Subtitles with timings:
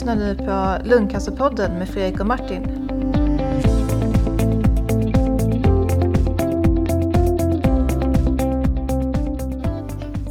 [0.00, 2.62] lyssnar nu på Lungcancerpodden med Fredrik och Martin.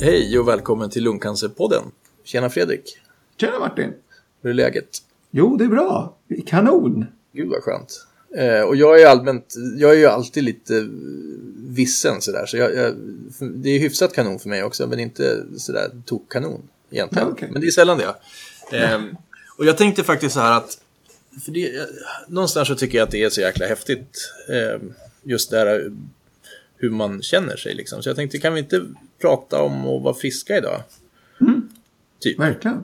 [0.02, 1.84] Hej och välkommen till Lungcancerpodden.
[2.24, 2.98] Tjena Fredrik.
[3.38, 3.94] Tjena Martin.
[4.42, 4.98] Hur är läget?
[5.32, 6.18] Jo, det är bra.
[6.46, 7.06] Kanon.
[7.34, 8.08] Gud vad skönt.
[8.38, 10.88] Eh, och jag är allmänt, jag är ju alltid lite
[11.68, 12.46] vissen sådär.
[12.46, 12.96] Så jag, jag,
[13.40, 17.28] det är hyfsat kanon för mig också, men inte sådär tok-kanon egentligen.
[17.28, 17.50] Ja, okay.
[17.52, 18.16] Men det är sällan det.
[18.78, 19.02] Eh,
[19.60, 20.78] och jag tänkte faktiskt så här att,
[21.46, 21.90] för det,
[22.28, 24.34] någonstans så tycker jag att det är så jäkla häftigt.
[24.50, 24.80] Eh,
[25.24, 25.92] just det här
[26.78, 28.04] hur man känner sig liksom.
[28.04, 28.86] Så jag tänkte, kan vi inte
[29.22, 30.84] prata om att vara friska idag?
[31.42, 31.70] Mm.
[32.20, 32.40] Typ.
[32.40, 32.84] Verkligen.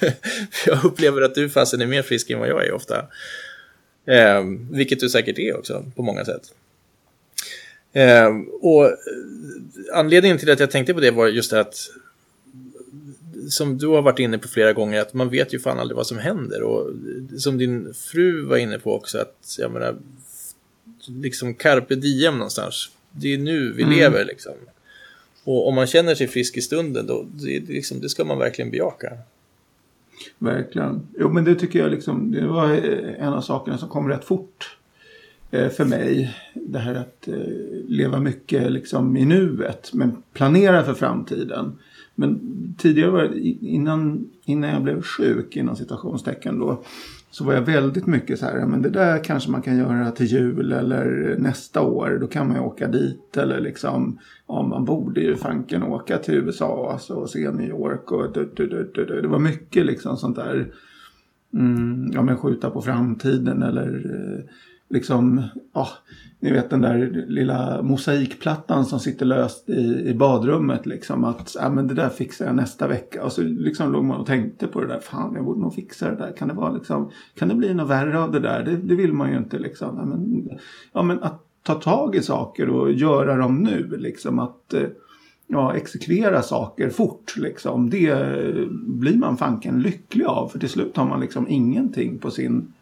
[0.66, 3.06] jag upplever att du fasen är mer frisk än vad jag är ofta.
[4.06, 6.42] Eh, vilket du säkert är också på många sätt.
[7.92, 8.28] Eh,
[8.60, 8.96] och
[9.92, 11.90] anledningen till att jag tänkte på det var just det att
[13.50, 16.06] som du har varit inne på flera gånger att man vet ju fan aldrig vad
[16.06, 16.90] som händer och
[17.38, 19.96] som din fru var inne på också att jag menar
[21.06, 22.90] liksom carpe diem någonstans.
[23.10, 23.96] Det är nu vi mm.
[23.96, 24.52] lever liksom.
[25.44, 28.70] Och om man känner sig frisk i stunden då det, liksom, det ska man verkligen
[28.70, 29.12] bejaka.
[30.38, 31.08] Verkligen.
[31.18, 32.70] Jo men det tycker jag liksom, det var
[33.18, 34.76] en av sakerna som kom rätt fort
[35.50, 36.36] eh, för mig.
[36.54, 37.34] Det här att eh,
[37.88, 41.78] leva mycket liksom i nuet men planera för framtiden.
[42.14, 42.40] Men
[42.78, 43.30] tidigare var
[43.64, 46.82] innan, innan jag blev sjuk inom citationstecken då
[47.32, 50.26] så var jag väldigt mycket så här, men det där kanske man kan göra till
[50.26, 52.18] jul eller nästa år.
[52.20, 56.34] Då kan man ju åka dit eller liksom, ja man borde ju fanken åka till
[56.34, 60.16] USA alltså, och se New York och du, du, du, du, Det var mycket liksom
[60.16, 60.72] sånt där,
[61.54, 64.44] mm, ja men skjuta på framtiden eller eh,
[64.92, 65.42] liksom,
[65.74, 65.88] ja,
[66.40, 71.24] ni vet den där lilla mosaikplattan som sitter löst i, i badrummet liksom.
[71.24, 73.24] Att, ja men det där fixar jag nästa vecka.
[73.24, 75.00] Och så liksom låg man och tänkte på det där.
[75.00, 76.32] Fan, jag borde nog fixa det där.
[76.36, 78.64] Kan det vara liksom, kan det bli något värre av det där?
[78.64, 79.96] Det, det vill man ju inte liksom.
[79.96, 80.48] Ja men,
[80.92, 84.38] ja men att ta tag i saker och göra dem nu liksom.
[84.38, 84.88] Att eh,
[85.46, 87.90] ja, exekvera saker fort liksom.
[87.90, 88.16] Det
[88.86, 90.48] blir man fanken lycklig av.
[90.48, 92.72] För till slut har man liksom ingenting på sin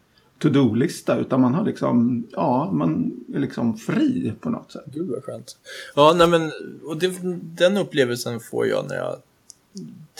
[0.41, 4.85] to-do-lista utan man har liksom, ja, man är liksom fri på något sätt.
[4.85, 5.57] Gud vad skönt.
[5.95, 6.51] Ja, nej men,
[6.83, 7.13] och det,
[7.57, 9.15] den upplevelsen får jag när jag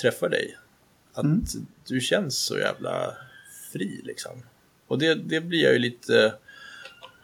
[0.02, 0.58] träffar dig.
[1.14, 1.44] Att mm.
[1.88, 3.14] du känns så jävla
[3.72, 4.32] fri liksom.
[4.88, 6.34] Och det, det blir jag ju lite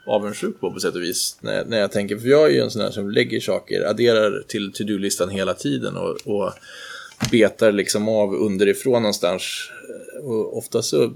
[0.08, 1.38] avundsjuk på på sätt och vis.
[1.42, 4.44] När, när jag tänker, för jag är ju en sån här som lägger saker, adderar
[4.48, 6.54] till to-do-listan hela tiden och, och
[7.32, 9.72] betar liksom av underifrån någonstans.
[10.22, 11.14] Och ofta så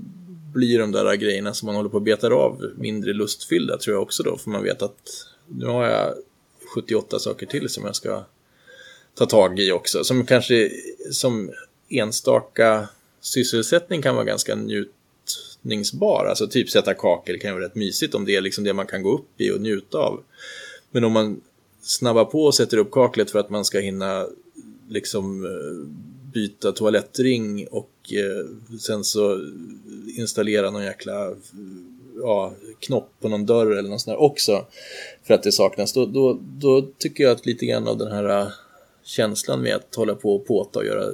[0.53, 4.03] blir de där grejerna som man håller på att beta av mindre lustfyllda tror jag
[4.03, 4.37] också då.
[4.37, 6.13] För man vet att nu har jag
[6.75, 8.23] 78 saker till som jag ska
[9.15, 10.03] ta tag i också.
[10.03, 10.71] Som kanske
[11.11, 11.51] som
[11.89, 12.89] enstaka
[13.21, 16.25] sysselsättning kan vara ganska njutningsbar.
[16.25, 18.87] Alltså typ sätta kakel kan ju vara rätt mysigt om det är liksom det man
[18.87, 20.23] kan gå upp i och njuta av.
[20.91, 21.41] Men om man
[21.81, 24.27] snabbar på och sätter upp kaklet för att man ska hinna
[24.89, 25.87] liksom eh,
[26.33, 29.39] byta toalettring och Eh, sen så
[30.17, 31.33] installera någon jäkla
[32.21, 34.65] ja, knopp på någon dörr eller något sånt där också
[35.23, 35.93] för att det saknas.
[35.93, 38.47] Då, då, då tycker jag att lite grann av den här eh,
[39.03, 41.05] känslan med att hålla på och påta och göra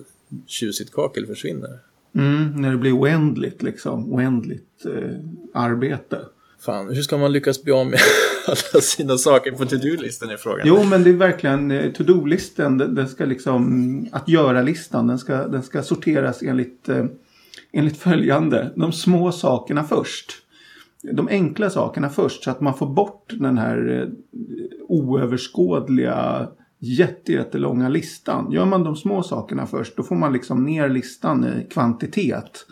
[0.47, 1.79] tjusigt kakel försvinner.
[2.15, 5.17] Mm, när det blir oändligt liksom, oändligt eh,
[5.53, 6.19] arbete.
[6.67, 7.99] Fan, hur ska man lyckas bli av med
[8.47, 10.67] alla sina saker på to-do-listan i frågan?
[10.67, 12.77] Jo, men det är verkligen eh, to-do-listan.
[12.77, 17.05] Den ska liksom, att göra-listan, den ska, den ska sorteras enligt, eh,
[17.71, 18.73] enligt följande.
[18.75, 20.31] De små sakerna först.
[21.11, 24.07] De enkla sakerna först så att man får bort den här eh,
[24.87, 26.47] oöverskådliga
[26.79, 28.51] jättelånga listan.
[28.51, 32.65] Gör man de små sakerna först då får man liksom ner listan i kvantitet.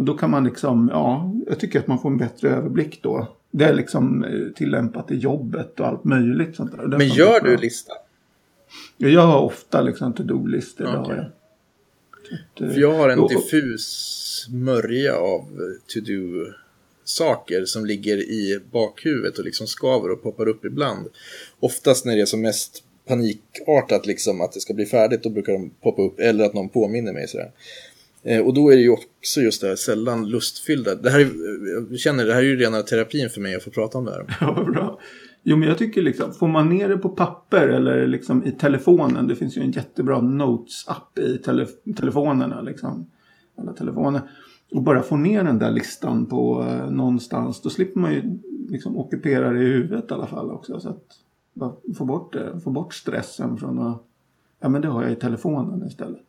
[0.00, 3.36] Och då kan man liksom, ja, jag tycker att man får en bättre överblick då.
[3.50, 6.86] Det är liksom eh, tillämpat i jobbet och allt möjligt sånt där.
[6.86, 7.96] Men gör du listan?
[8.96, 11.00] Jag har ofta liksom to-do-listor.
[11.00, 11.16] Okay.
[11.16, 12.68] Jag.
[12.68, 15.44] Eh, För jag har en då, diffus mörja av
[15.94, 16.52] to-do
[17.04, 21.08] saker som ligger i bakhuvudet och liksom skaver och poppar upp ibland.
[21.60, 25.52] Oftast när det är som mest panikartat liksom att det ska bli färdigt då brukar
[25.52, 27.50] de poppa upp eller att någon påminner mig sådär.
[28.22, 30.94] Eh, och då är det ju också just det här sällan lustfyllda.
[30.94, 31.28] Det här är,
[31.90, 34.10] jag känner det här är ju rena terapin för mig att få prata om det
[34.10, 34.36] här.
[34.40, 34.98] Ja, bra.
[35.42, 39.26] Jo, men jag tycker liksom, får man ner det på papper eller liksom i telefonen.
[39.28, 43.10] Det finns ju en jättebra Notes-app i tele, telefonerna, liksom.
[43.58, 44.22] Alla telefoner.
[44.72, 47.62] Och bara få ner den där listan på eh, någonstans.
[47.62, 48.22] Då slipper man ju
[48.68, 50.80] liksom ockupera det i huvudet i alla fall också.
[50.80, 51.04] Så att
[51.54, 54.02] bara få bort det, få bort stressen från att,
[54.60, 56.26] ja men det har jag i telefonen istället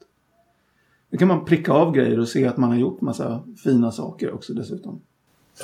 [1.12, 4.34] då kan man pricka av grejer och se att man har gjort massa fina saker
[4.34, 5.02] också dessutom.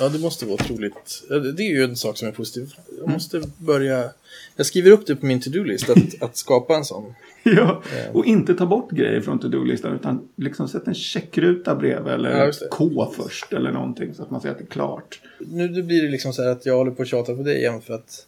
[0.00, 1.24] Ja, det måste vara otroligt.
[1.56, 2.72] Det är ju en sak som är positiv.
[2.98, 4.10] Jag måste börja...
[4.56, 7.14] Jag skriver upp det på min to-do-list att, att skapa en sån.
[7.42, 12.46] Ja, och inte ta bort grejer från to-do-listan utan liksom sätta en checkruta bredvid eller
[12.46, 12.52] Ja.
[12.70, 15.20] K först eller någonting så att man ser att det är klart.
[15.38, 17.80] Nu blir det liksom så här att jag håller på att tjata på dig igen
[17.80, 18.26] för att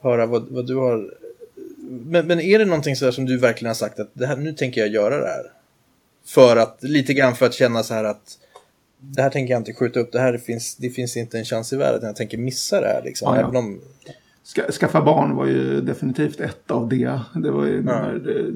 [0.00, 1.14] höra vad, vad du har...
[1.88, 4.52] Men, men är det någonting så som du verkligen har sagt att det här, nu
[4.52, 5.55] tänker jag göra det här?
[6.26, 8.38] För att, lite grann för att känna så här att
[9.00, 11.72] det här tänker jag inte skjuta upp, det här finns, det finns inte en chans
[11.72, 13.34] i världen att jag tänker missa det här liksom.
[13.34, 13.48] Ja, ja.
[13.48, 13.80] Även om,
[14.46, 17.20] Ska, skaffa barn var ju definitivt ett av det.
[17.34, 18.52] Det var ju den, här, eh,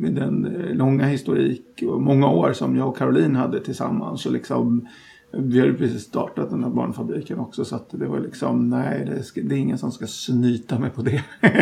[0.00, 4.26] med den eh, långa historik och många år som jag och Caroline hade tillsammans.
[4.26, 4.88] Och liksom,
[5.38, 9.22] vi hade precis startat den här barnfabriken också så att det var liksom nej det,
[9.22, 11.24] ska, det är ingen som ska snyta mig på det.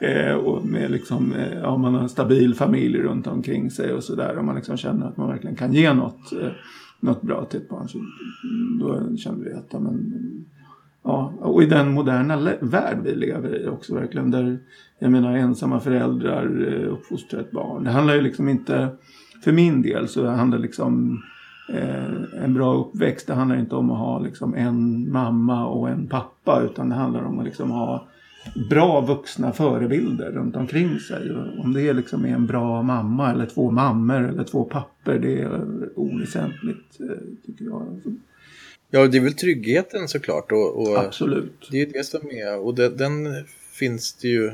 [0.00, 4.04] Eh, och med liksom, eh, ja, man har en stabil familj runt omkring sig och
[4.04, 4.38] sådär.
[4.38, 6.48] Och man liksom känner att man verkligen kan ge något, eh,
[7.00, 7.88] något bra till ett barn.
[7.88, 7.98] Så
[8.80, 10.14] då kände vi att, ja, men,
[11.04, 14.30] ja, och i den moderna värld vi lever i också verkligen.
[14.30, 14.58] Där,
[14.98, 17.84] jag menar ensamma föräldrar eh, uppfostrar ett barn.
[17.84, 18.88] Det handlar ju liksom inte,
[19.44, 21.22] för min del så handlar liksom
[21.68, 23.26] eh, en bra uppväxt.
[23.26, 26.62] Det handlar inte om att ha liksom en mamma och en pappa.
[26.62, 28.08] Utan det handlar om att liksom ha
[28.70, 31.30] bra vuxna förebilder runt omkring sig.
[31.58, 35.18] Om det är liksom är en bra mamma eller två mammor eller två papper.
[35.18, 35.60] Det är
[35.94, 37.06] oväsentligt eh,
[37.46, 38.00] tycker jag.
[38.90, 40.52] ja, det är väl tryggheten såklart.
[40.52, 41.68] Och, och Absolut.
[41.70, 44.52] Det är det som är, och den, den finns det ju,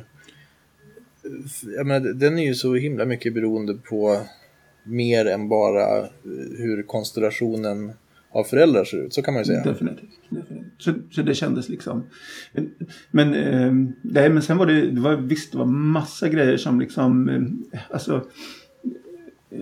[1.77, 4.21] jag menar, den är ju så himla mycket beroende på
[4.85, 6.09] mer än bara
[6.59, 7.93] hur konstellationen
[8.35, 9.65] av föräldrar ser ut, så kan man ju säga.
[9.65, 10.21] Definitivt.
[10.31, 10.73] definitivt.
[10.79, 12.03] Så, så det kändes liksom.
[13.11, 13.73] Men, eh,
[14.03, 17.81] nej, men sen var det, det var, visst det var massa grejer som liksom, eh,
[17.91, 18.15] alltså
[19.51, 19.59] eh,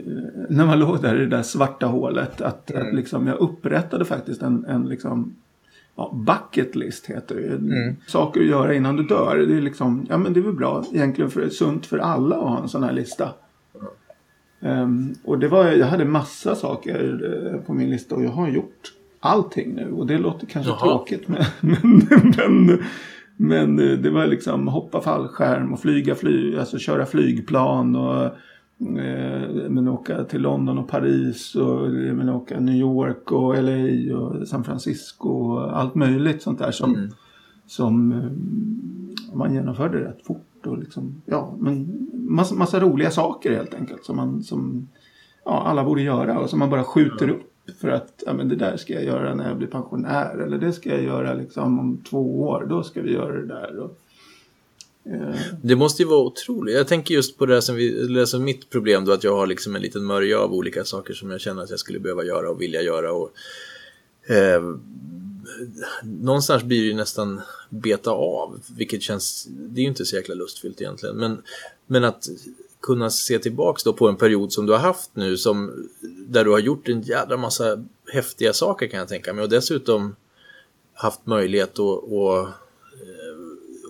[0.48, 4.42] när man låg där i det där svarta hålet att, att liksom, jag upprättade faktiskt
[4.42, 5.36] en, en liksom
[5.96, 7.94] Ja, bucket list heter det ju.
[8.06, 9.36] Saker att göra innan du dör.
[9.36, 12.48] Det är liksom, ja men det är väl bra egentligen för sunt för alla att
[12.48, 13.28] ha en sån här lista.
[14.62, 17.20] Ehm, och det var, jag hade massa saker
[17.52, 19.92] eh, på min lista och jag har gjort allting nu.
[19.92, 20.80] Och det låter kanske Jaha.
[20.80, 22.78] tråkigt men, men, men,
[23.36, 29.68] men eh, det var liksom hoppa fallskärm och flyga flyg, alltså köra flygplan och eh,
[29.68, 34.64] men åka till London och Paris och men åka New York och LA och San
[34.64, 37.10] Francisco och allt möjligt sånt där som,
[37.66, 40.51] som eh, man genomförde rätt fort.
[40.66, 44.88] Och liksom, ja, men massa, massa roliga saker helt enkelt som, man, som
[45.44, 47.48] ja, alla borde göra och som man bara skjuter upp
[47.80, 50.72] för att ja, men det där ska jag göra när jag blir pensionär eller det
[50.72, 53.78] ska jag göra liksom om två år, då ska vi göra det där.
[53.78, 53.98] Och,
[55.12, 56.74] eh, Det måste ju vara otroligt.
[56.74, 59.46] Jag tänker just på det här som vi läser mitt problem då, att jag har
[59.46, 62.50] liksom en liten mörja av olika saker som jag känner att jag skulle behöva göra
[62.50, 63.12] och vilja göra.
[63.12, 63.32] Och,
[64.30, 64.62] eh,
[66.02, 70.34] någonstans blir det ju nästan beta av, vilket känns, det är ju inte så jäkla
[70.34, 71.16] lustfyllt egentligen.
[71.16, 71.42] Men,
[71.86, 72.28] men att
[72.82, 75.88] kunna se tillbaks då på en period som du har haft nu, som,
[76.26, 79.42] där du har gjort en jädra massa häftiga saker kan jag tänka mig.
[79.42, 80.16] Och dessutom
[80.94, 82.52] haft möjlighet att, att eh,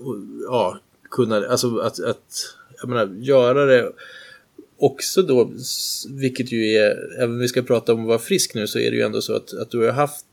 [0.03, 0.17] och,
[0.47, 0.79] ja,
[1.11, 3.93] kunna, alltså att, att jag menar, göra det
[4.83, 5.53] också då,
[6.09, 8.91] vilket ju är, även om vi ska prata om att vara frisk nu, så är
[8.91, 10.27] det ju ändå så att, att du har haft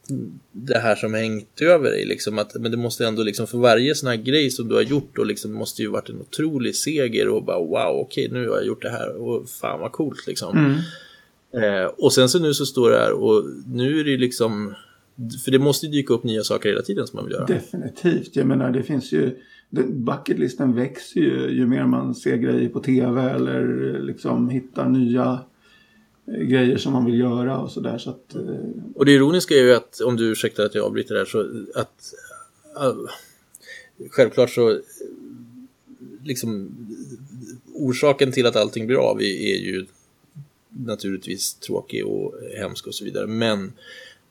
[0.52, 3.96] det här som hängt över dig, liksom att, men det måste ändå liksom, för varje
[3.96, 7.28] sån här grej som du har gjort då liksom, måste ju varit en otrolig seger
[7.28, 10.82] och bara wow, okej, nu har jag gjort det här och fan vad coolt liksom.
[11.54, 14.76] Eh, och sen så nu så står det här och nu är det ju liksom,
[15.46, 17.46] för det måste ju dyka upp nya saker hela tiden som man vill göra.
[17.46, 18.36] Definitivt.
[18.36, 19.36] Jag menar det finns ju
[19.70, 25.40] Bucketlisten växer ju ju mer man ser grejer på tv eller eh, liksom hittar nya
[26.28, 27.98] eh, grejer som man vill göra och sådär.
[27.98, 28.42] Så att, eh,
[28.96, 31.40] Och det ironiska är ju att, om du ursäktar att jag avbryter där, så
[31.76, 32.14] att
[32.82, 32.96] äh,
[34.10, 34.80] självklart så
[36.24, 36.70] liksom
[37.74, 39.86] orsaken till att allting blir av är, är ju
[40.70, 43.28] naturligtvis tråkig och hemsk och så vidare.
[43.28, 43.74] Men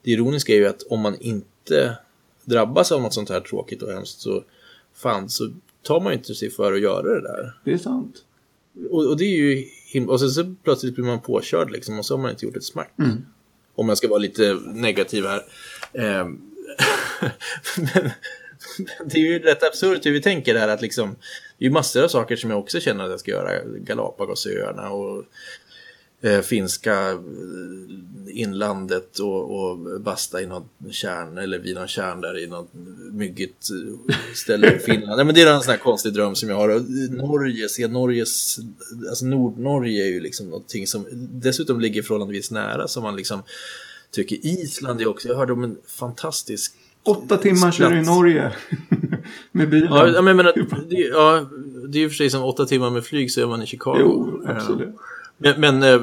[0.03, 1.99] det ironiska är ju att om man inte
[2.45, 4.45] drabbas av något sånt här tråkigt och hemskt så
[4.99, 5.53] fan så
[5.83, 7.53] tar man inte sig för att göra det där.
[7.65, 8.25] det är sant.
[8.91, 10.13] Och, och det är ju himla...
[10.13, 12.65] Och sen så plötsligt blir man påkörd liksom och så har man inte gjort ett
[12.65, 12.93] smack.
[13.75, 15.43] Om jag ska vara lite negativ här.
[15.93, 16.41] Ehm,
[17.77, 18.11] men,
[19.05, 21.17] det är ju rätt absurt hur vi tänker här att liksom...
[21.59, 23.65] Det är ju massor av saker som jag också känner att jag ska göra.
[23.79, 25.25] Galapagosöarna och
[26.23, 27.19] eh, finska eh,
[28.29, 32.69] inlandet och, och basta i någon kärn eller vid någon kärn där i något
[33.13, 35.17] myggigt eh, ställe i Finland.
[35.17, 36.69] Nej, men det är en sån här konstig dröm som jag har.
[36.69, 38.59] Och Norge, se Norges,
[39.09, 43.43] alltså Nordnorge är ju liksom någonting som dessutom ligger förhållandevis nära som man liksom
[44.11, 45.29] tycker Island är också.
[45.29, 48.53] Jag hörde om en fantastisk Åtta timmar kör i Norge.
[49.53, 49.89] med bilen.
[49.93, 50.45] Ja, jag menar,
[50.89, 51.51] det, ja,
[51.89, 53.97] det är ju för sig som åtta timmar med flyg så är man i Chicago.
[54.01, 54.89] Jo, absolut.
[55.39, 56.03] Men, men eh,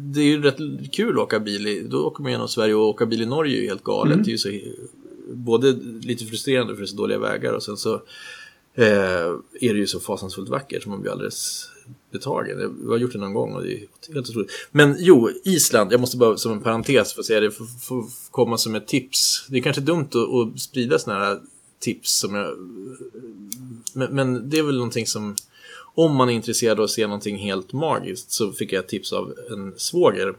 [0.00, 2.88] det är ju rätt kul att åka bil i, då åker man genom Sverige och
[2.88, 4.12] åka bil i Norge är ju helt galet.
[4.12, 4.24] Mm.
[4.24, 4.50] Det är ju så,
[5.32, 7.94] både lite frustrerande för det är så dåliga vägar och sen så
[8.74, 11.70] eh, är det ju så fasansfullt vackert som man blir alldeles
[12.12, 12.78] betagen.
[12.82, 14.50] Jag har gjort det någon gång och det är helt otroligt.
[14.70, 18.58] Men jo, Island, jag måste bara som en parentes få säga det, får får komma
[18.58, 19.46] som ett tips.
[19.48, 21.40] Det är kanske dumt att, att sprida sådana här
[21.78, 22.58] tips som jag...
[23.92, 25.36] Men, men det är väl någonting som
[25.94, 29.12] om man är intresserad av att se någonting helt magiskt så fick jag ett tips
[29.12, 30.34] av en svåger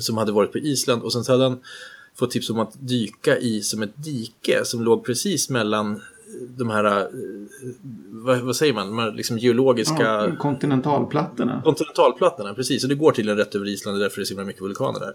[0.00, 1.60] som hade varit på Island och sen så hade han
[2.14, 6.00] fått tips om att dyka i som ett dike som låg precis mellan
[6.56, 7.06] de här, eh,
[8.08, 11.62] vad, vad säger man, de här liksom geologiska Ja, kontinentalplattorna.
[11.64, 12.82] kontinentalplattorna, precis.
[12.82, 14.62] Och det går tydligen rätt över Island, det är därför det är så himla mycket
[14.62, 15.14] vulkaner där.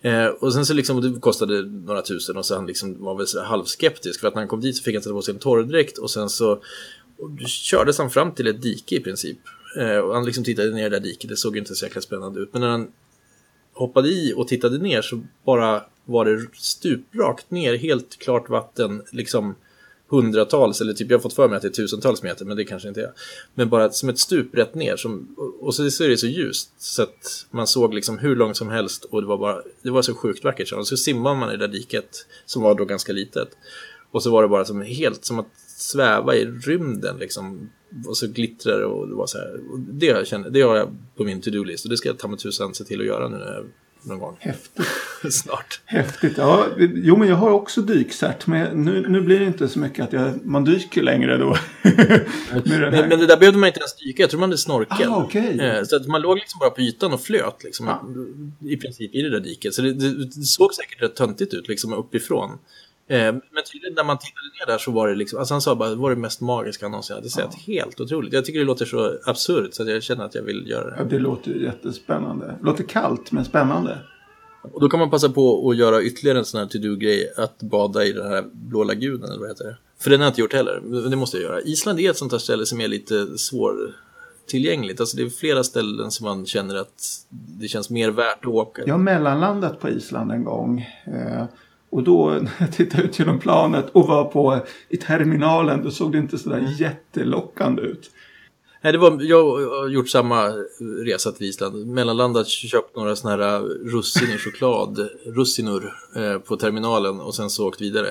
[0.00, 3.26] Eh, och sen så liksom, det kostade några tusen och så han liksom var väl
[3.44, 5.98] halvskeptisk för att när han kom dit så fick han sätta på sig en torrdräkt
[5.98, 6.58] och sen så
[7.18, 9.38] och kördes han fram till ett dike i princip.
[9.78, 12.00] Eh, och han liksom tittade ner i det där diket, det såg inte så jäkla
[12.00, 12.48] spännande ut.
[12.52, 12.92] Men när han
[13.72, 19.54] hoppade i och tittade ner så bara var det stuprakt ner, helt klart vatten, liksom
[20.08, 22.64] hundratals, eller typ jag har fått för mig att det är tusentals meter, men det
[22.64, 23.12] kanske inte är.
[23.54, 24.96] Men bara som ett stup rätt ner.
[24.96, 28.56] Som, och så, så är det så ljust så att man såg liksom hur långt
[28.56, 30.68] som helst och det var bara, det var så sjukt vackert.
[30.68, 33.48] Så, så simmade man i det där diket som var då ganska litet.
[34.10, 35.46] Och så var det bara som helt som att
[35.76, 37.70] sväva i rymden liksom.
[38.06, 39.60] Och så glittrar det och det var så här.
[39.78, 42.38] Det, jag känner, det har jag på min to-do-list och det ska jag ta med
[42.38, 43.64] tusan se till att göra nu när jag,
[44.02, 44.36] någon gång.
[44.40, 44.86] Häftigt.
[45.30, 45.80] Snart.
[45.84, 46.34] Häftigt.
[46.36, 48.46] Ja, jo, men jag har också dykcert.
[48.46, 51.56] Men nu, nu blir det inte så mycket att jag, man dyker längre då.
[52.64, 55.08] Men, men det där behövde man inte ens dyka, jag tror man hade snorkel.
[55.08, 55.58] Ah, okej.
[55.60, 57.88] Eh, Så att man låg liksom bara på ytan och flöt liksom,
[58.60, 59.74] i princip i det där diket.
[59.74, 62.58] Så det, det, det såg säkert rätt töntigt ut liksom uppifrån.
[63.08, 65.74] Eh, Men tydligen när man tittade ner där så var det liksom, alltså han sa
[65.74, 67.54] bara det var det mest magiska han någonsin hade sett.
[67.54, 68.32] Helt otroligt.
[68.32, 71.10] Jag tycker det låter så absurt så jag känner att jag vill göra Ja, det.
[71.10, 72.54] det låter jättespännande.
[72.62, 73.98] Låter kallt men spännande.
[74.72, 78.04] Och då kan man passa på att göra ytterligare en sån här to-do-grej, att bada
[78.04, 79.76] i den här blå lagunen eller vad heter det?
[79.98, 81.60] För den har jag inte gjort heller, men det måste jag göra.
[81.60, 85.00] Island är ett sånt här ställe som är lite svårtillgängligt.
[85.00, 87.04] Alltså det är flera ställen som man känner att
[87.60, 88.82] det känns mer värt att åka.
[88.86, 90.86] Jag har mellanlandat på Island en gång.
[91.90, 96.12] Och då när jag tittade ut genom planet och var på i terminalen då såg
[96.12, 98.10] det inte sådär jättelockande ut.
[98.82, 100.48] Nej, det var, jag har gjort samma
[101.04, 101.86] resa till Island.
[101.86, 107.68] Mellanlandat, köpt några såna här russin i choklad, russinor eh, på terminalen och sen så
[107.68, 108.08] åkt vidare.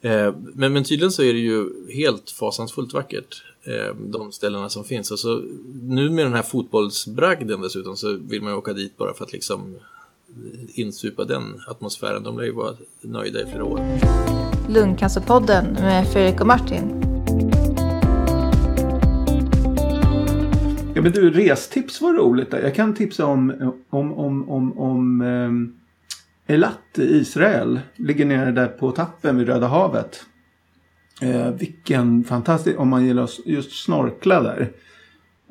[0.00, 4.84] Eh, men, men tydligen så är det ju helt fasansfullt vackert, eh, de ställena som
[4.84, 5.10] finns.
[5.10, 5.42] Alltså,
[5.82, 9.32] nu med den här fotbollsbragden dessutom så vill man ju åka dit bara för att
[9.32, 9.76] liksom
[10.68, 12.22] insupa den atmosfären.
[12.22, 13.80] De lär ju vara nöjda i flera år.
[14.68, 17.00] Lungcancerpodden med Fredrik och Martin.
[20.94, 22.48] Ja men du, restips var roligt.
[22.52, 25.74] Jag kan tipsa om, om, om, om, om um,
[26.46, 27.80] Elat i Israel.
[27.96, 30.24] Ligger nere där på tappen vid Röda havet.
[31.22, 34.72] Eh, vilken fantastisk, om man gillar just snorkla där.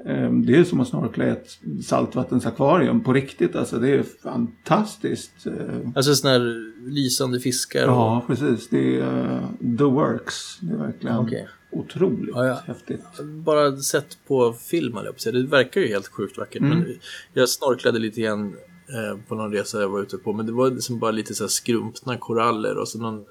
[0.05, 1.47] Eh, det är som att snorkla i ett
[1.85, 3.55] saltvattensakvarium på riktigt.
[3.55, 5.47] Alltså det är fantastiskt.
[5.47, 5.53] Eh,
[5.95, 7.87] Alltså sådana här lysande fiskar.
[7.87, 8.69] och- ja, precis.
[8.69, 9.01] Det är
[9.33, 10.57] uh, the works.
[10.61, 11.47] Det är verkligen Okej.
[11.71, 12.59] otroligt Ja, ja.
[12.65, 13.03] häftigt.
[13.45, 15.33] bara sett på film, höll jag.
[15.33, 16.61] Det verkar ju helt sjukt vackert.
[16.61, 16.79] Mm.
[16.79, 16.95] Men
[17.33, 18.45] jag snorklade lite grann
[18.89, 20.33] eh, på någon resa jag var ute på.
[20.33, 23.25] Men det var liksom bara lite så skrumpna koraller och så någon,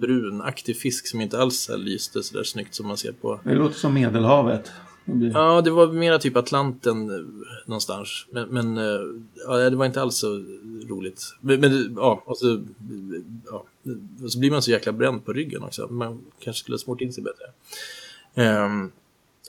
[0.00, 3.40] brunaktig fisk som inte alls så lyste så där snyggt som man ser på.
[3.44, 4.70] Det låter som Medelhavet.
[5.04, 5.26] Det.
[5.26, 7.26] Ja, det var mera typ Atlanten eh,
[7.66, 8.26] någonstans.
[8.30, 9.00] Men, men eh,
[9.46, 10.44] ja, det var inte alls så
[10.88, 11.34] roligt.
[11.40, 12.62] Men, men ja, och så,
[13.50, 13.64] ja,
[14.24, 15.86] och så blir man så jäkla bränd på ryggen också.
[15.90, 17.44] Man kanske skulle ha smort in sig bättre.
[18.64, 18.92] Um,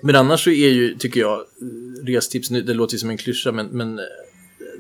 [0.02, 1.44] men annars så är ju, tycker jag,
[2.04, 4.06] restips, nu- det låter ju som en klyscha, men, men eh,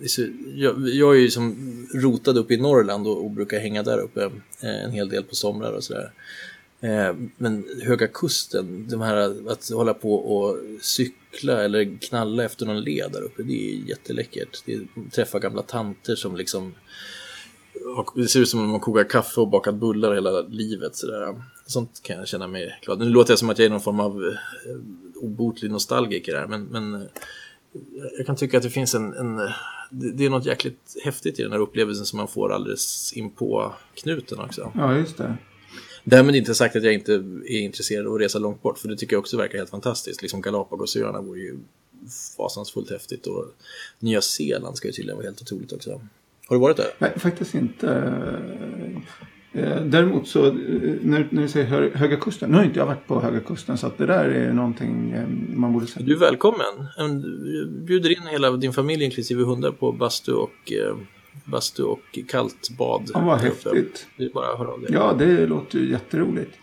[0.07, 0.21] så,
[0.55, 1.55] jag, jag är ju som
[1.93, 5.71] rotad uppe i Norrland och, och brukar hänga där uppe en hel del på somrar
[5.71, 6.11] och sådär.
[6.83, 12.81] Eh, men Höga Kusten, de här att hålla på och cykla eller knalla efter någon
[12.81, 14.63] led där uppe, det är jätteläckert.
[14.65, 16.73] Det är, träffa gamla tanter som liksom
[18.15, 20.95] det ser ut som om de har kokat kaffe och bakat bullar hela livet.
[20.95, 21.43] Sådär.
[21.65, 22.99] Sånt kan jag känna mig glad.
[22.99, 26.63] Nu låter jag som att jag är någon form av eh, obotlig nostalgiker här, men,
[26.63, 27.01] men eh,
[28.17, 29.37] jag kan tycka att det finns en, en
[29.89, 33.31] det, det är något jäkligt häftigt i den här upplevelsen som man får alldeles in
[33.31, 34.71] på knuten också.
[34.75, 35.37] Ja, just det.
[36.03, 37.13] Därmed inte sagt att jag inte
[37.45, 40.21] är intresserad av att resa långt bort, för det tycker jag också verkar helt fantastiskt.
[40.21, 41.57] Liksom Galapagosöarna vore ju
[42.37, 43.45] fasansfullt häftigt och
[43.99, 46.01] Nya Zeeland ska ju tydligen vara helt otroligt också.
[46.47, 46.87] Har du varit där?
[46.99, 47.87] Nej, faktiskt inte.
[49.53, 50.53] Eh, Däremot så eh,
[51.01, 52.49] när, när du säger Hö- Höga Kusten.
[52.51, 55.27] Nu har inte jag varit på Höga Kusten så att det där är någonting eh,
[55.57, 56.05] man borde säga.
[56.05, 56.87] Du är välkommen.
[56.97, 60.71] En- Bjuder in hela din familj inklusive hundar på bastu och,
[61.45, 63.11] bastu och kallt bad.
[63.13, 64.07] Ja, vad häftigt.
[64.17, 64.89] Det är bara höra av dig.
[64.93, 66.57] Ja, det låter ju jätteroligt.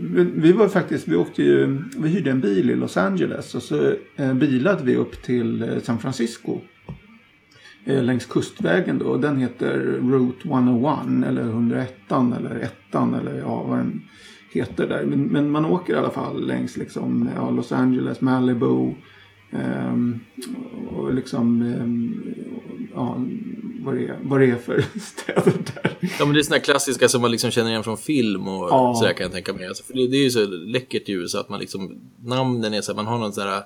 [0.00, 3.62] vi, vi var faktiskt, vi åkte ju, vi hyrde en bil i Los Angeles och
[3.62, 6.60] så eh, bilade vi upp till eh, San Francisco.
[7.84, 9.16] Eh, längs kustvägen då.
[9.16, 14.02] Den heter Route 101 eller 101 eller 1 eller ja, vad den
[14.52, 15.04] heter där.
[15.04, 18.94] Men, men man åker i alla fall längs liksom, ja, Los Angeles, Malibu.
[19.50, 20.20] ehm,
[20.88, 22.24] och liksom, ehm,
[22.94, 23.24] ja,
[23.88, 25.96] vad det, är, vad det är för städer där.
[26.18, 28.68] Ja, men det är sådana här klassiska som man liksom känner igen från film och
[28.70, 28.94] Ja.
[28.98, 29.66] sådär kan jag tänka mig.
[29.66, 32.80] Alltså, för det, det är ju så läckert i USA att man liksom, namnen är
[32.80, 33.62] så här, man har någon sån här,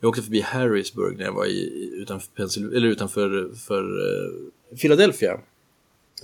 [0.00, 2.30] jag åkte förbi Harrisburg när jag var i, utanför,
[2.76, 5.40] eller utanför för, eh, Philadelphia.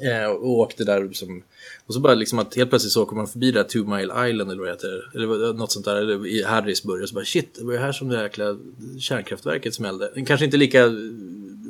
[0.03, 1.43] Eh, och åkte där som,
[1.87, 4.51] och så bara liksom att helt plötsligt så åker man förbi där Two Mile Island
[4.51, 7.25] eller vad det heter, eller vad- något sånt där, eller i Harrisburg och så bara
[7.25, 8.59] shit, det var ju här som det jäkla
[9.01, 10.11] kärnkraftverket smällde.
[10.27, 10.85] Kanske inte lika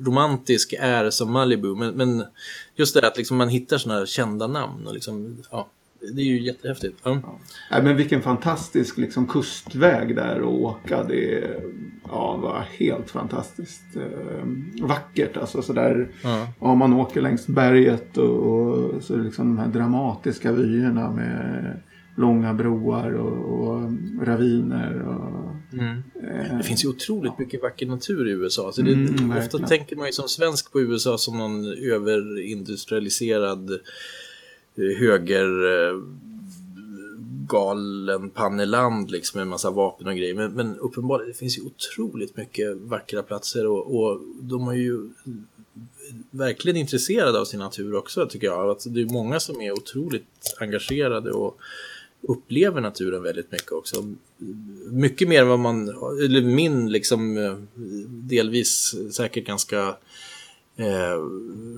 [0.06, 2.24] romantisk är som Malibu, men, men
[2.76, 5.68] just det att liksom man hittar sådana kända namn och liksom, ja,
[6.14, 7.00] det är ju jättehäftigt.
[7.02, 7.38] Ja.
[7.70, 11.04] Nej, men vilken fantastisk liksom, kustväg där att åka.
[11.04, 11.50] Det
[12.04, 14.46] ja, var helt fantastiskt eh,
[14.86, 15.36] vackert.
[15.36, 16.46] Alltså, så där, Ja.
[16.60, 21.82] ja, man åker längs berget och, och så liksom de här dramatiska vyerna med
[22.16, 23.90] långa broar och, och
[24.26, 25.02] raviner.
[25.02, 25.42] Och,
[25.78, 26.02] Mm.
[26.22, 28.72] eh, Det finns ju otroligt mymycket vacker natur i USA.
[28.72, 29.66] Så det, Mm, ofta verkligen.
[29.68, 33.78] tänker man ju som svensk på USA som någon överindustrialiserad eh,
[34.98, 35.46] höger
[35.90, 35.96] eh,
[37.48, 40.34] galen panneland liksom med en massa vapen och grejer.
[40.34, 45.08] Men, men uppenbarligen, det finns ju otroligt mycket vackra platser och, och de är ju
[46.30, 48.70] verkligen intresserade av sin natur också tycker jag.
[48.70, 50.26] Att det är många som är otroligt
[50.60, 51.58] engagerade och
[52.22, 54.14] upplever naturen väldigt mycket också.
[54.90, 55.88] Mycket mer än vad man,
[56.24, 57.56] eller min liksom eh,
[58.08, 59.96] delvis säkert ganska
[60.76, 61.26] eh,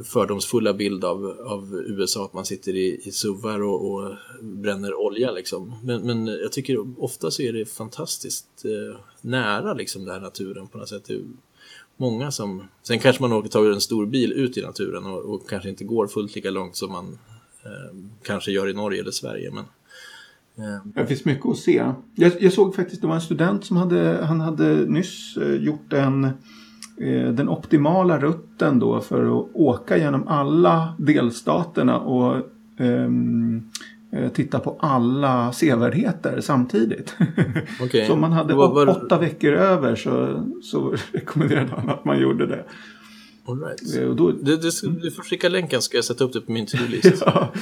[0.04, 5.32] fördomsfulla bild av, av USA, att man sitter i, i suvar och, och bränner olja
[5.32, 5.74] liksom.
[5.84, 10.68] Men, men jag tycker ofta så är det fantastiskt eh, nära liksom den här naturen
[10.68, 11.04] på något sätt.
[11.04, 11.22] Det är
[11.96, 15.48] många som, sen kanske man åker tar en stor bil ut i naturen och, och
[15.48, 17.18] kanske inte går fullt lika långt som man
[17.64, 19.50] eh, kanske gör i Norge eller Sverige.
[19.50, 19.64] Men,
[20.84, 21.84] det finns mycket att se.
[22.14, 25.92] Jag, jag såg faktiskt, det var en student som hade, han hade nyss eh, gjort
[25.92, 26.24] en,
[27.00, 32.36] eh, den optimala rutten då för att åka genom alla delstaterna och
[32.80, 33.10] eh,
[34.32, 37.16] titta på alla sevärdheter samtidigt.
[37.82, 38.06] Okej.
[38.06, 42.20] så om man hade Vad- vad- åtta veckor över så, så rekommenderade han att man
[42.20, 42.64] gjorde det.
[43.46, 44.16] All right.
[44.16, 44.70] Då, Du, du,
[45.02, 47.22] du får skicka länken ska jag sätta upp det på min to-do-list.
[47.26, 47.52] ja,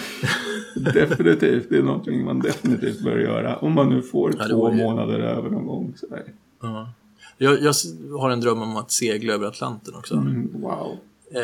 [0.75, 1.68] definitivt.
[1.68, 3.57] Det är någonting man definitivt bör göra.
[3.57, 5.95] Om man nu får Ja, två månader över någon gång.
[5.97, 6.25] Så där.
[6.61, 6.92] Ja.
[7.38, 7.75] Jag, jag
[8.18, 10.14] har en dröm om att segla över Atlanten också.
[10.14, 10.97] Mm, wow.
[11.35, 11.40] Eh,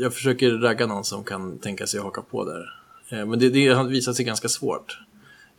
[0.00, 2.64] jag försöker ragga någon som kan tänka sig haka på där.
[3.08, 4.98] Eh, men det, det har visat sig ganska svårt.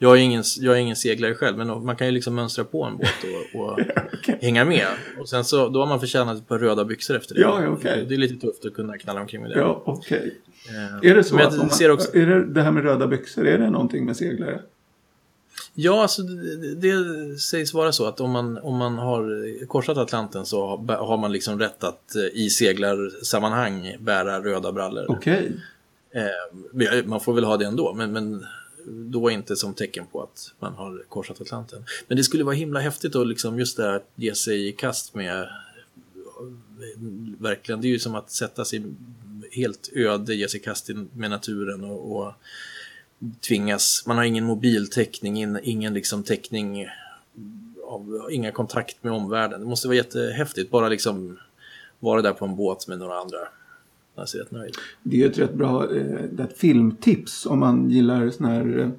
[0.04, 2.84] Jag är, ingen, jag är ingen seglare själv, men man kan ju liksom mönstra på
[2.84, 3.10] en båt
[3.54, 3.80] och, och
[4.42, 4.88] hänga med.
[5.20, 7.42] Och sen så, då har man förtjänat ett par röda byxor efter det.
[7.42, 8.06] Ja, okej.
[8.10, 9.60] Det är lite tufft att kunna knalla omkring med det.
[9.60, 10.38] Ja, okej.
[10.70, 13.48] Eh, Är det så att man, ser också, är det, det här med röda byxor,
[13.48, 14.62] är det någonting med seglare?
[15.74, 20.46] Ja, alltså det, det sägs vara så att om man, om man har korsat Atlanten
[20.46, 25.06] så har, man liksom rätt att eh, i seglarsammanhang bära röda brallor.
[25.10, 25.52] Okej.
[26.12, 28.46] Eh, man får väl ha det ändå, men, men
[28.88, 31.84] då inte som tecken på att man har korsat Atlanten.
[32.08, 34.72] Men det skulle vara himla häftigt att liksom just det här att ge sig i
[34.72, 35.50] kast med
[37.40, 38.84] verkligen, det är ju som att sätta sig
[39.52, 42.34] helt öde, ge sig i kast med naturen och, och
[43.48, 46.88] tvingas, man har ingen mobiltäckning, ingen liksom täckning
[47.84, 49.60] av, inga kontakt med omvärlden.
[49.60, 51.40] Det måste vara jättehäftigt, bara liksom
[52.00, 53.40] vara där på en båt med några andra.
[54.16, 54.74] Jag rätt nöjd.
[55.04, 58.92] Det är ett rätt bra eh, ett filmtips om man gillar såna här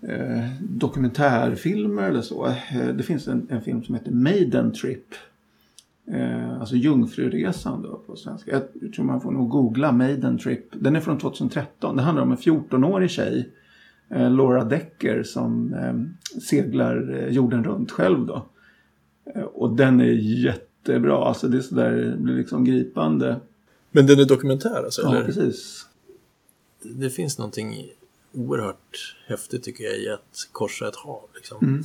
[0.00, 2.46] eh, dokumentärfilmer eller så.
[2.46, 5.06] Eh, det finns en, en film som heter Maiden Trip.
[6.06, 8.62] Eh, alltså Jungfruresan då på svenska.
[8.82, 10.66] Jag tror man får nog googla Maiden Trip.
[10.72, 11.96] Den är från 2013.
[11.96, 13.48] Det handlar om en 14-årig tjej.
[14.10, 15.94] Eh, Laura Decker som eh,
[16.40, 18.46] seglar eh, jorden runt själv då.
[19.34, 20.12] Eh, och den är
[20.44, 21.16] jättebra.
[21.16, 23.40] Alltså det är sådär, det blir liksom gripande.
[23.94, 25.02] Men den är dokumentär alltså?
[25.02, 25.24] Ja, eller?
[25.24, 25.86] precis.
[26.82, 27.90] Det finns någonting
[28.32, 31.22] oerhört häftigt tycker jag i att korsa ett hav.
[31.34, 31.58] Liksom.
[31.62, 31.84] Mm.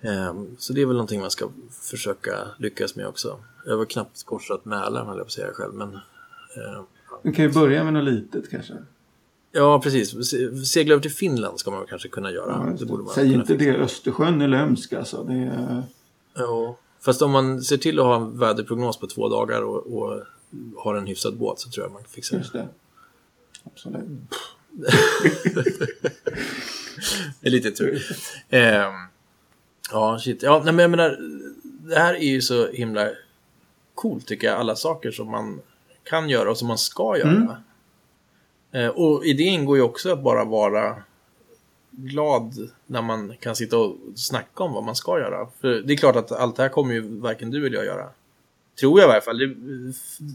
[0.00, 3.38] Ehm, Så det är väl någonting man ska försöka lyckas med också.
[3.64, 5.74] Jag har väl knappt korsat Mälaren höll jag på att säga själv.
[5.74, 6.84] Men, ehm,
[7.22, 8.74] Vi kan ju börja med något litet kanske.
[9.52, 10.28] ja, precis.
[10.30, 12.62] Se- Segla över till Finland ska man kanske kunna göra.
[12.66, 12.84] Ja, det det.
[12.86, 13.72] borde man Säg kunna inte fixa.
[13.72, 15.24] det, Östersjön är lömsk alltså.
[15.24, 15.82] Det är,
[16.34, 20.22] Ja, fast om man ser till att ha en väderprognos på två dagar och, och
[20.76, 22.40] har en hyfsad båt så tror jag man kan fixa det.
[22.40, 22.68] just det.
[23.64, 24.08] Absolut.
[27.40, 28.16] Det är lite tur.
[28.50, 28.92] Ehm,
[29.92, 30.42] ja, shit.
[30.42, 31.18] Ja, nej, men jag menar,
[31.62, 33.10] det här är ju så himla
[33.94, 34.56] coolt tycker jag.
[34.56, 35.60] Alla saker som man
[36.04, 37.30] kan göra och som man ska göra.
[37.30, 37.48] Mm.
[38.72, 41.02] Eh, och i det ingår ju också att bara vara
[41.92, 42.54] glad
[42.86, 45.48] när man kan sitta och snacka om vad man ska göra.
[45.60, 48.08] För det är klart att allt det här kommer ju varken du eller jag göra.
[48.80, 49.54] Tror jag i varje fall.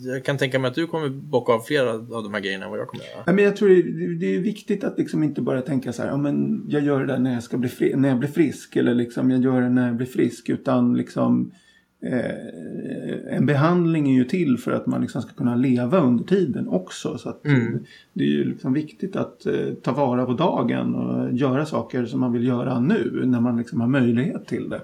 [0.03, 2.71] Jag kan tänka mig att du kommer bocka av flera av de här grejerna än
[2.71, 3.23] vad jag kommer göra.
[3.25, 3.69] Ja, men jag tror
[4.19, 7.05] det, är viktigt att liksom inte bara tänka så här, ja, men jag gör det
[7.05, 9.69] där när jag, ska bli fri, när jag blir frisk eller liksom jag gör det
[9.69, 10.49] när jag blir frisk.
[10.49, 11.51] Utan liksom
[12.01, 16.67] eh, en behandling är ju till för att man liksom ska kunna leva under tiden
[16.67, 17.17] också.
[17.17, 17.79] Så Mm.
[18.13, 22.19] det är ju liksom viktigt att eh, ta vara på dagen och göra saker som
[22.19, 24.81] man vill göra nu när man liksom har möjlighet till det.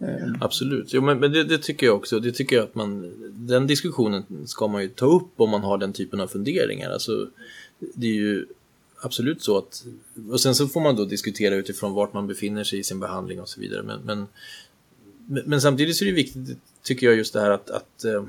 [0.00, 2.20] Eh, Absolut, jo, men, men det, det tycker jag också.
[2.20, 5.78] Det tycker jag att man, den diskussionen ska man ju ta upp om man har
[5.78, 6.90] den typen av funderingar.
[6.90, 7.26] Alltså,
[7.94, 8.46] det är ju
[9.02, 9.84] absolut så att,
[10.30, 13.40] och sen så får man då diskutera utifrån vart man befinner sig i sin behandling
[13.40, 13.82] och så vidare.
[13.82, 14.26] Men, men,
[15.28, 18.24] men, samtidigt så är det viktigt, tycker jag, just det här att, att, eh,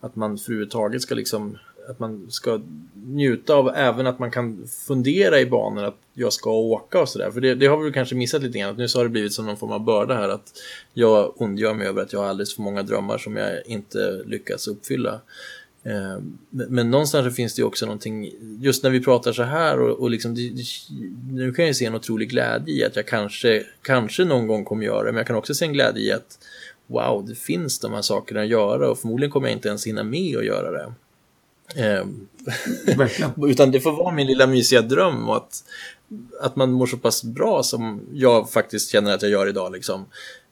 [0.00, 2.60] att man för överhuvudtaget ska liksom att man ska
[2.94, 7.30] njuta av även att man kan fundera i banor att jag ska åka och sådär.
[7.30, 8.70] För det, det har vi väl kanske missat lite grann.
[8.70, 10.28] Att nu så har det blivit som någon form av börda här.
[10.28, 10.52] Att
[10.92, 14.68] jag ondgör mig över att jag har alldeles för många drömmar som jag inte lyckas
[14.68, 15.20] uppfylla.
[15.84, 16.18] Eh,
[16.50, 20.00] Men, någonstans så finns det ju också någonting, just när vi pratar så här och,
[20.00, 20.52] och liksom, det,
[21.30, 24.84] nu kan jag se en otrolig glädje i att jag kanske, kanske någon gång kommer
[24.84, 26.38] göra det, men jag kan också se en glädje i att
[26.86, 30.02] wow, det finns de här sakerna att göra och förmodligen kommer jag inte ens hinna
[30.02, 30.92] med att göra det.
[31.76, 32.04] Eh,
[32.96, 33.32] verkligen.
[33.50, 35.64] utan det får vara min lilla mysiga dröm och att,
[36.40, 39.72] att man mår så pass bra som jag faktiskt känner att jag gör idag.
[39.72, 40.06] Liksom.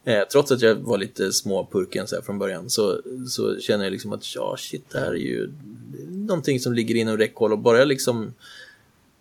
[0.07, 3.91] Eh, trots att jag var lite småpurken så här från början så, så känner jag
[3.91, 5.53] liksom att ja, shit, det här är ju
[6.09, 8.35] någonting som ligger inom räckhåll och bara jag liksom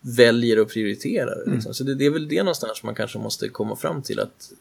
[0.01, 1.51] väljer och prioriterar det.
[1.51, 1.73] Liksom.
[1.73, 4.51] Så det, det är väl det någonstans man kanske måste komma fram till att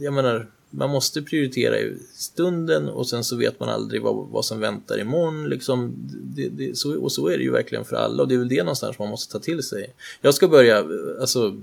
[0.00, 4.44] jag menar, man måste prioritera i stunden och sen så vet man aldrig vad, vad
[4.44, 5.48] som väntar imorgon.
[5.48, 5.94] Liksom,
[6.36, 8.48] det, det, så, och så är det ju verkligen för alla och det är väl
[8.48, 9.94] det någonstans man måste ta till sig.
[10.20, 10.86] Jag ska börja,
[11.20, 11.56] alltså,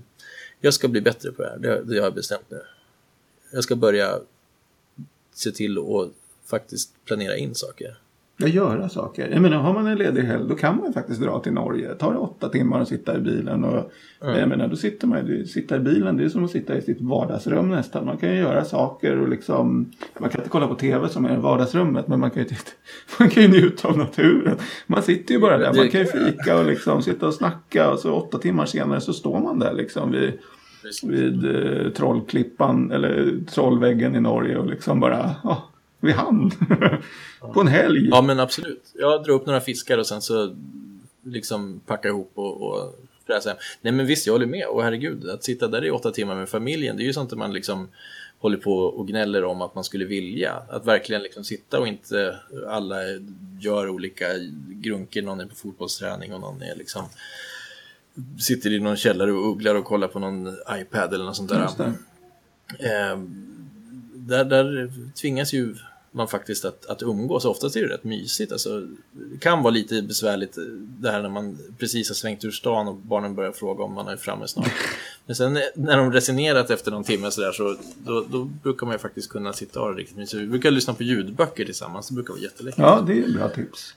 [0.61, 2.61] jag ska bli bättre på det här, det, det har jag bestämt nu.
[3.51, 4.19] Jag ska börja
[5.33, 6.11] se till att
[6.45, 7.97] faktiskt planera in saker.
[8.37, 9.29] Ja, göra saker.
[9.31, 11.95] Jag menar, har man en ledig helg då kan man ju faktiskt dra till Norge.
[11.95, 13.63] Tar det åtta timmar att sitta i bilen.
[13.63, 16.77] Och, Jag menar, då sitter man ju, sitta i bilen, det är som att sitta
[16.77, 18.05] i sitt vardagsrum nästan.
[18.05, 21.37] Man kan ju göra saker och liksom, man kan inte kolla på tv som är
[21.37, 22.71] vardagsrummet, men man kan ju, titta,
[23.19, 24.57] man kan ju njuta av naturen.
[24.87, 27.99] Man sitter ju bara där, man kan ju fika och liksom sitta och snacka och
[27.99, 30.33] så åtta timmar senare så står man där liksom vid,
[31.03, 35.69] vid eh, Trollklippan eller Trollväggen i Norge och liksom bara, ja,
[35.99, 36.51] vi hann.
[37.53, 38.09] på en helg.
[38.11, 38.83] Ja men absolut.
[38.93, 40.55] Jag drar upp några fiskar och sen så
[41.23, 42.95] liksom packa ihop och, och
[43.27, 43.57] fräsa hem.
[43.81, 44.67] Nej men visst, jag håller med.
[44.67, 47.37] Och herregud, att sitta där i åtta timmar med familjen, det är ju sånt där
[47.37, 47.87] man liksom
[48.39, 50.53] håller på och gnäller om att man skulle vilja.
[50.69, 52.95] Att verkligen liksom sitta och inte alla
[53.59, 54.25] gör olika
[54.69, 55.21] grunker.
[55.21, 57.03] Någon är på fotbollsträning och någon är liksom
[58.39, 61.93] sitter i någon källare och ugglar och kollar på någon iPad eller något sånt där.
[62.79, 63.19] Eh,
[64.15, 65.75] där, där tvingas ju
[66.15, 67.45] man faktiskt att, att umgås.
[67.45, 68.51] Oftast är det rätt mysigt.
[68.51, 70.57] Alltså, det kan vara lite besvärligt
[70.99, 74.07] det här när man precis har svängt ur stan och barnen börjar fråga om man
[74.07, 74.71] är framme snart.
[75.25, 78.95] Men sen när de resonerat efter någon timme så, där, så då, då brukar man
[78.95, 80.43] ju faktiskt kunna sitta och ha det riktigt mysigt.
[80.43, 82.07] Vi brukar lyssna på ljudböcker tillsammans.
[82.07, 82.79] Det brukar vara jätteläckert.
[82.79, 83.95] Ja, det är ett bra tips.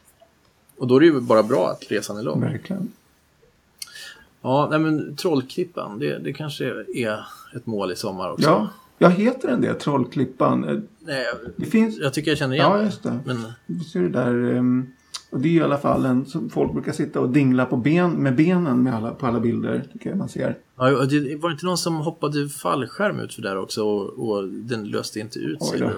[0.77, 2.41] Och då är det ju bara bra att resan är lång.
[2.41, 2.93] Verkligen.
[4.43, 8.49] Ja, nej men Trollklippan, det, det kanske är ett mål i sommar också.
[8.49, 10.87] Ja, jag heter den det, Trollklippan.
[11.01, 11.99] Nej, Det finns...
[11.99, 13.19] jag tycker jag känner igen Ja, just det.
[13.25, 13.43] Men
[13.93, 14.55] ser det där.
[14.57, 14.87] ehm,
[15.31, 18.11] Och det är i alla fall en som folk brukar sitta och dingla på ben,
[18.11, 19.85] med benen med alla, på alla bilder.
[19.93, 20.57] Tycker jag man ser.
[20.77, 24.49] Ja, det var det inte någon som hoppade fallskärm ut för där också och, och
[24.49, 25.81] den löste inte ut sig?
[25.81, 25.95] Eller?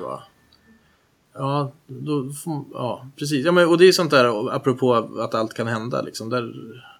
[1.34, 2.30] Ja, då
[2.72, 3.46] ja, precis.
[3.46, 6.30] Ja, men, och det är sånt där, apropå att allt kan hända, liksom.
[6.30, 6.42] Där,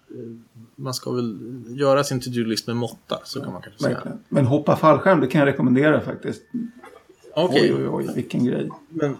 [0.09, 4.01] eh, man ska väl göra sin to-do-list med måtta, så kan man kanske säga.
[4.29, 6.41] Men hoppa fallskärm, det kan jag rekommendera faktiskt.
[7.35, 7.73] Okej.
[7.73, 8.69] Oj, oj, oj, vilken grej.
[8.89, 9.17] Men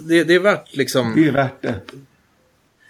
[0.00, 1.12] det, det är värt liksom...
[1.16, 1.80] Det är värt det.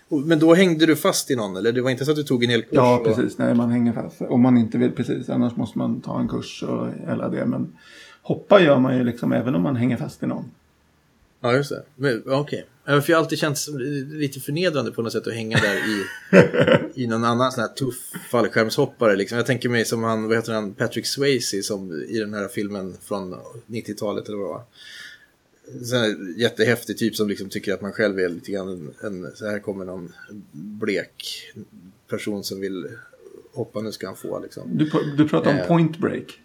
[0.08, 1.72] Men då hängde du fast i någon eller?
[1.72, 2.70] Det var inte så att du tog en hel kurs?
[2.72, 3.38] Ja, och- precis.
[3.38, 4.22] Nej, man hänger fast.
[4.22, 5.28] Om man inte vill, precis.
[5.30, 7.46] Annars måste man ta en kurs och hela det.
[7.46, 7.72] Men
[8.22, 10.44] hoppa gör man ju liksom även om man hänger fast i någon.
[11.40, 12.20] Ja, just det.
[12.26, 12.66] Okej.
[12.84, 13.58] Ja, För jag har alltid känt
[14.10, 16.04] lite förnedrande på något sätt att hänga där i,
[17.02, 19.16] i någon annan sån här tuff fallskärmshoppare.
[19.16, 19.36] Liksom.
[19.38, 22.96] Jag tänker mig som han, vad heter han, Patrick Swayze som i den här filmen
[23.02, 23.34] från
[23.66, 24.64] 90-talet eller vad det var.
[26.00, 29.46] Här jättehäftig typ som liksom tycker att man själv är lite grann en, en så
[29.46, 30.12] här kommer någon
[30.52, 31.52] blek
[32.08, 32.88] person som vill
[33.52, 34.78] hoppa, nu ska han få liksom.
[34.78, 35.66] Du, du pratar om Eh.
[35.66, 36.40] point break.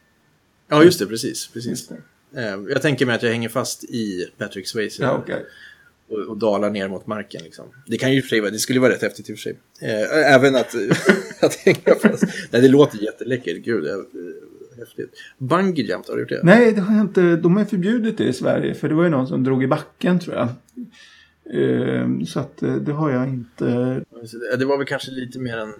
[0.67, 1.47] Ja, just det, precis.
[1.47, 1.69] precis.
[1.69, 2.01] Just det.
[2.37, 5.03] Eh, Jag tänker mig att jag hänger fast i Patrick Swayze.
[5.03, 5.45] Ja, okej.
[6.09, 7.43] och, och dalar ner mot marken.
[7.43, 7.65] Liksom.
[7.87, 9.57] Det kan ju för det skulle vara rätt häftigt i och för sig.
[9.81, 10.75] Eh, även att,
[11.41, 12.23] att hänga fast.
[12.51, 13.85] Nej, det låter jätteläckert, gud.
[13.85, 13.99] Är, eh,
[14.79, 15.11] häftigt.
[15.37, 16.41] Bungee jump, har du gjort det?
[16.43, 17.35] Nej, det har jag inte.
[17.35, 18.73] De har förbjudit det i Sverige.
[18.73, 20.47] För det var ju någon som drog i backen tror jag.
[22.27, 23.65] Så att det har jag inte.
[23.65, 25.73] Det- Det var väl kanske lite mer än,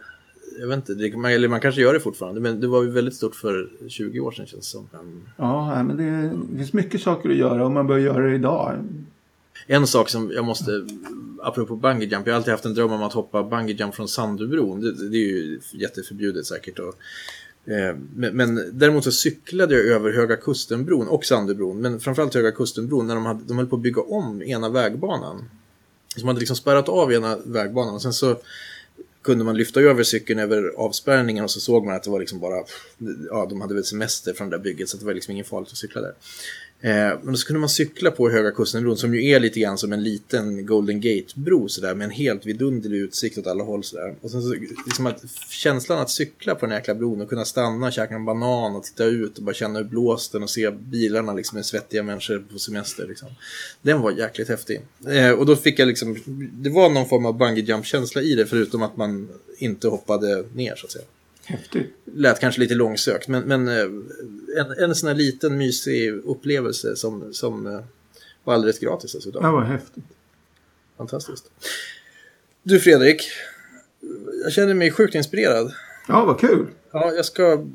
[0.60, 2.90] jag vet inte, det, man, eller man kanske gör det fortfarande, men det var ju
[2.90, 4.88] väldigt stort för 20 år sedan känns det som.
[5.38, 8.78] Ja, men det, det finns mycket saker att göra och man bör göra det idag.
[9.68, 10.88] En sak som jag måste,
[11.44, 14.08] apropå bungee jump, jag har alltid haft en dröm om att hoppa bungee jump från
[14.08, 14.82] Sandöbron.
[14.82, 16.80] Det, det är ju jätteförbjudet säkert.
[16.80, 16.96] Och,
[17.72, 22.52] eh, men, men däremot så cyklade jag över Höga Kustenbron och Sandöbron, men framförallt Höga
[22.52, 25.46] Kustenbron när de, hade, de höll på att bygga om ena vägbanan.
[26.16, 28.38] Så de hade liksom spärrat av ena vägbanan och sen så
[29.26, 32.40] kunde man lyfta över cykeln över avspärrningen och så såg man att det var liksom
[32.40, 32.64] bara,
[33.30, 35.72] ja de hade väl semester från det där bygget så det var liksom ingen farligt
[35.72, 36.14] att cykla där.
[36.86, 39.94] Eh, men så kunde man cykla på Höga Kustenbron som ju är lite grann som
[39.94, 44.16] en liten Golden Gate-bro sådär med en helt vidunderlig utsikt åt alla håll sådär.
[44.22, 47.46] Och sen så liksom att känslan att cykla på den här jäkla bron och kunna
[47.46, 50.72] stanna och käka en banan och titta ut och bara känna hur blåsten och se
[50.72, 53.30] bilarna liksom med svettiga människor på semester liksom.
[53.82, 54.82] Den var jäkligt häftig.
[55.08, 56.18] Eh, och då fick jag liksom,
[56.54, 60.76] det var någon form av bungee jump-känsla i det förutom att man inte hoppade ner
[60.76, 61.06] så att säga
[61.46, 61.94] Häftigt.
[62.16, 63.84] lät kanske lite långsökt, men, men eh,
[64.58, 67.80] en, en sån här liten mysig upplevelse som, som eh,
[68.44, 69.44] var alldeles gratis dessutom.
[69.44, 70.04] Det var häftigt.
[70.98, 71.52] Fantastiskt.
[72.64, 73.24] Du Fredrik,
[74.44, 75.74] jag känner mig sjukt inspirerad.
[76.08, 76.68] Ja, vad kul.
[76.92, 77.66] Ja, jag ska,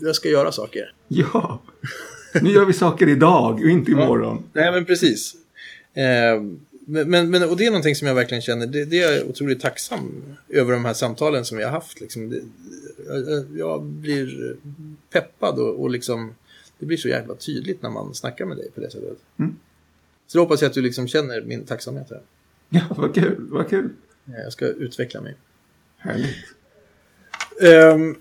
[0.00, 0.92] jag ska göra saker.
[1.08, 1.62] Ja.
[2.42, 4.44] Nu gör vi saker idag och inte imorgon.
[4.52, 5.34] Nej, men precis.
[5.94, 6.42] Eh,
[6.86, 9.60] men, men, och det är någonting som jag verkligen känner, det, det är jag otroligt
[9.60, 12.00] tacksam över de här samtalen som vi har haft.
[12.00, 12.30] Liksom.
[12.30, 12.40] Det,
[13.06, 14.56] jag, jag blir
[15.10, 16.34] peppad och, och liksom,
[16.78, 19.18] det blir så jävla tydligt när man snackar med dig på det sättet.
[19.38, 19.56] Mm.
[20.26, 22.20] Så då hoppas jag att du liksom känner min tacksamhet här.
[22.68, 23.46] Ja, vad kul.
[23.50, 23.90] Vad kul.
[24.24, 25.34] Jag ska utveckla mig.
[25.96, 26.36] Härligt.
[27.62, 28.16] Ehm,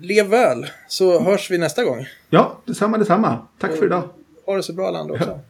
[0.00, 2.06] lev väl, så hörs vi nästa gång.
[2.30, 3.46] Ja, detsamma, detsamma.
[3.58, 4.08] Tack för idag.
[4.46, 5.28] Ha det så bra alla andra också.
[5.28, 5.40] Ja,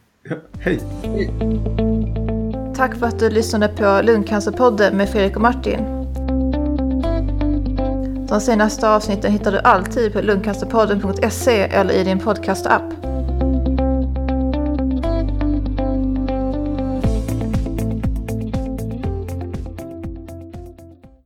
[0.60, 0.80] hej.
[2.76, 6.02] Tack för att du lyssnade på Lungcancerpodden med Fredrik och Martin.
[8.28, 13.11] De senaste avsnitten hittar du alltid på lungcancerpodden.se eller i din podcastapp.